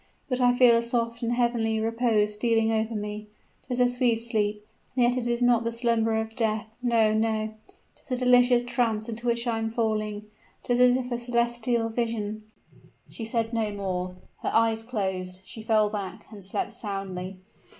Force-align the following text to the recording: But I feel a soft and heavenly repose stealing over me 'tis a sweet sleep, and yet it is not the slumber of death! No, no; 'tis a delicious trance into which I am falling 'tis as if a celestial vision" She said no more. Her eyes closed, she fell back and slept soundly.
But 0.29 0.41
I 0.41 0.51
feel 0.51 0.75
a 0.75 0.81
soft 0.81 1.21
and 1.21 1.31
heavenly 1.33 1.79
repose 1.79 2.33
stealing 2.33 2.71
over 2.71 2.95
me 2.95 3.27
'tis 3.67 3.79
a 3.79 3.87
sweet 3.87 4.19
sleep, 4.19 4.65
and 4.95 5.03
yet 5.03 5.15
it 5.15 5.27
is 5.27 5.43
not 5.43 5.63
the 5.63 5.71
slumber 5.71 6.15
of 6.19 6.35
death! 6.35 6.73
No, 6.81 7.13
no; 7.13 7.53
'tis 7.93 8.13
a 8.19 8.25
delicious 8.25 8.65
trance 8.65 9.07
into 9.07 9.27
which 9.27 9.45
I 9.45 9.59
am 9.59 9.69
falling 9.69 10.25
'tis 10.63 10.79
as 10.79 10.97
if 10.97 11.11
a 11.11 11.19
celestial 11.19 11.89
vision" 11.89 12.45
She 13.11 13.25
said 13.25 13.53
no 13.53 13.69
more. 13.71 14.15
Her 14.41 14.49
eyes 14.51 14.83
closed, 14.83 15.41
she 15.43 15.61
fell 15.61 15.87
back 15.91 16.25
and 16.31 16.43
slept 16.43 16.73
soundly. 16.73 17.37